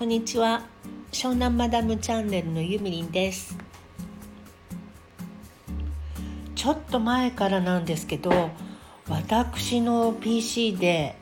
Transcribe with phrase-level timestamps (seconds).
[0.00, 0.62] こんにちは。
[1.12, 3.54] 湘南マダムチャンネルのゆみりんです。
[6.54, 8.48] ちょっと前からなんですけど
[9.10, 11.16] 私の PC で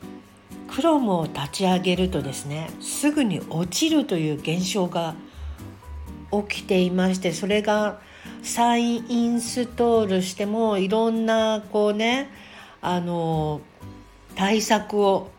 [0.68, 5.16] Chrome を立ち上げるとですねすぐに落ちるという現象が
[6.30, 7.98] 起きていましてそれが
[8.44, 12.30] 再インストールしてもいろんなこうね
[12.80, 13.60] あの
[14.36, 15.32] 対策を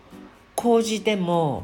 [0.57, 1.63] 講じても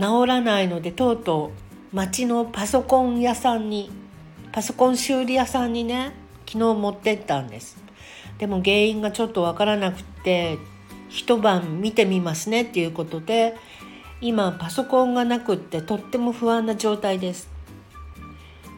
[0.00, 1.52] 治らないのでとうと
[1.92, 3.90] う町のパソコン屋さんに
[4.52, 6.12] パソコン修理屋さんにね
[6.46, 7.78] 昨日持ってったんです。
[8.38, 10.58] でも原因がちょっとわからなくって
[11.08, 13.54] 一晩見てみますねっていうことで
[14.22, 17.50] 今パソコンがなくってとっても不安な状態です。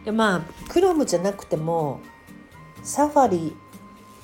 [0.04, 2.00] でまあクロムじゃなくても
[2.82, 3.54] サファリ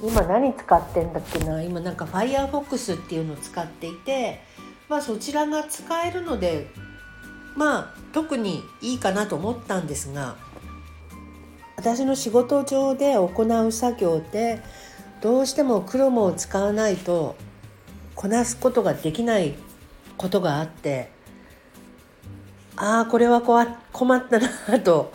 [0.03, 1.63] 今何使ってんだっけな？
[1.63, 4.41] 今なんか Firefox っていうのを使っていて
[4.89, 6.71] まあそちらが使えるので
[7.59, 10.37] まあ特にいいかなと思ったんですが
[11.77, 14.63] 私の仕事上で行う作業で
[15.21, 17.35] どうしてもクロムを使わないと
[18.15, 19.55] こなすことができない
[20.17, 21.11] ことがあって
[22.77, 25.13] ああこれは困ったなと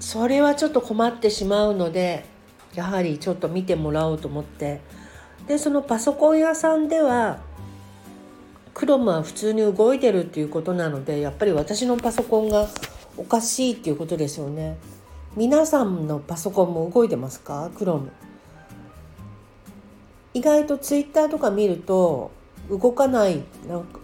[0.00, 2.24] それはちょっと困ってしまうので
[2.74, 4.80] やはりちょっと見てもらおうと思って
[5.46, 7.40] でそのパソコン屋さんでは
[8.80, 12.66] クロムは普通に動いてるっていうことなのでやっぱり私のパソコンが
[13.18, 14.78] おかしいっていうことですよね。
[15.36, 17.70] 皆さんのパソコンも動いてますか？
[17.76, 18.10] クロム
[20.32, 22.30] 意外とツイッターとか見ると
[22.70, 23.42] 動かない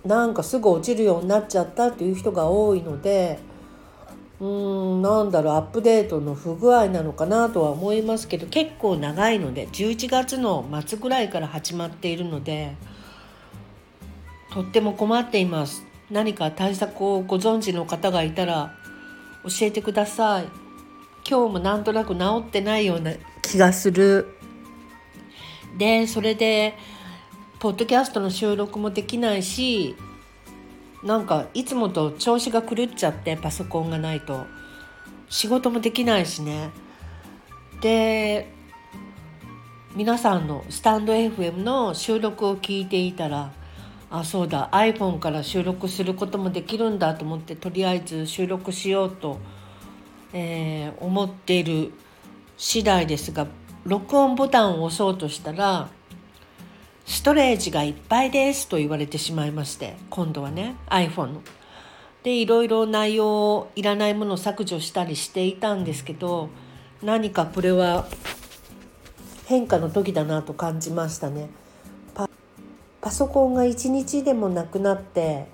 [0.04, 3.38] なんかすぐ落ちるようになっちゃったっていう人が多いので
[4.40, 12.76] うーんなんだろうアップデートの不具合なのかなとは思いますけど結構長いので11月の末ぐらいから始まっているので
[14.56, 15.84] とっても困っています。
[16.10, 18.74] 何か対策をご存知の方がいたら
[19.44, 20.48] 教えてください。
[21.28, 23.12] 今日もなんとなく治ってないような
[23.42, 24.34] 気がする。
[25.76, 26.72] でそれで
[27.58, 29.94] ポッドキャストの収録もできないし
[31.02, 34.46] なんかいつもと調子が狂っちゃってパソコンがないと。
[35.28, 36.70] 仕事もできないしね。
[37.82, 38.50] で
[39.94, 43.52] 皆さんのスタンド FM の収録を聞いていたら
[44.10, 49.38] あそうだ iPhone から収録することもできるんだと思ってとりあえず収録しようと、
[50.32, 51.92] えー、思っている
[52.56, 53.46] 次第ですが
[53.84, 55.88] 録音ボタンを押そうとしたら
[57.04, 61.42] ストレージがいっぱいですと言われてしまいまして今度はね iPhone の。
[62.24, 66.48] でいろいろ内容をいらないものを削除したりしていたんですけど
[67.00, 68.08] 何かこれは
[69.44, 71.48] 変化の時だなと感じましたね。
[73.06, 75.46] パソコンが一日でもなくなって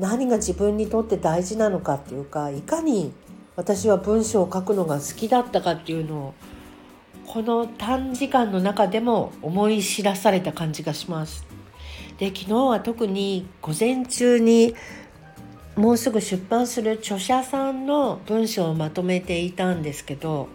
[0.00, 3.12] 何が自分にとって大事なのかっていうかいかに
[3.54, 6.34] 私は文章を書くのが好きだったかっていうのを
[7.24, 11.46] この短時間の中でも思い知らされた感じがします。
[12.18, 14.74] で昨日は特に午前中に
[15.76, 20.48] もうすぐ出版する著者さんの文章をまとめていたんですけど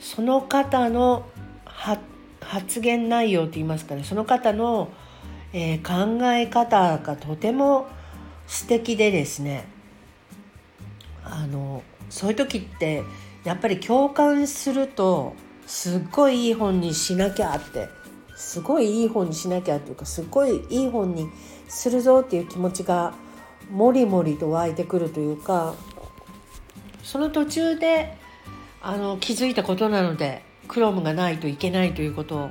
[0.00, 1.24] その方の
[1.64, 2.02] 発
[2.40, 4.04] 発言内容といいますかね。
[4.04, 4.90] その方の、
[5.52, 7.86] えー、考え方がとても
[8.46, 9.66] 素敵でですね。
[11.24, 13.02] あのそういう時って
[13.44, 15.34] やっぱり共感すると
[15.66, 17.88] すっごいいい本にしなきゃって
[18.34, 21.28] すごいいい本にしなきゃっていうかすっごいいい本に
[21.68, 23.12] するぞっていう気持ちが
[23.70, 25.74] もりもりと湧いてくるというか
[27.02, 28.16] その途中で
[28.80, 32.50] あの気づいたことなのでクロームがないといけないということを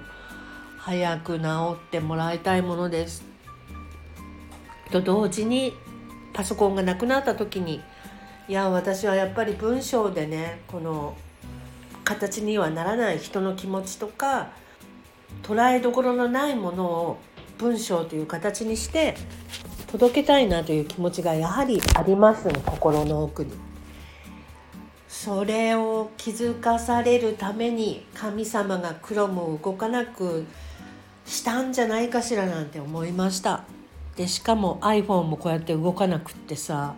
[0.79, 3.23] 早く治ってもらいたいものです。
[4.91, 5.73] と同時に
[6.33, 7.81] パソコンがなくなった時に
[8.47, 11.17] いや私はやっぱり文章でねこの
[12.03, 14.51] 形にはならない人の気持ちとか
[15.43, 17.17] 捉えどころのないものを
[17.57, 19.15] 文章という形にして
[19.91, 23.66] 届けたいなという気持ちがやはりありますね心の奥に。
[25.23, 30.45] それを気づかされるために神様が黒も動かなく
[31.25, 33.63] したんじゃないかしらなんて思いました。
[34.15, 36.93] でしかも iPhone もこうやって動かなくってさ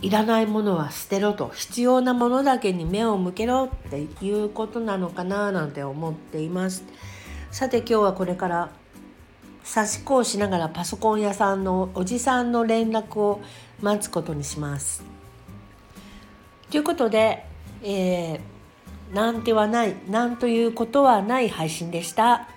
[0.00, 1.50] いらないものは捨てろと。
[1.50, 6.82] 必要なものだけに目を向けろっていうことなのかななんて思っています。
[7.50, 8.70] さて今日はこれから
[9.62, 13.42] 差し子をしながらパソコン屋さんのおじさんの連絡を
[13.82, 15.13] 待つことにします。
[16.70, 17.44] ということで、
[17.82, 22.48] えー、なんてはないなんということはない配信でした。